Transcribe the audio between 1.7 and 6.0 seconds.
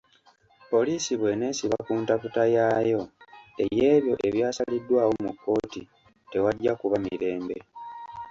ku ntaputa yaayo ey’ebyo ebyasaliddwaawo mu kkooti